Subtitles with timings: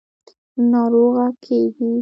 [0.71, 1.89] –ناروغه کېږې.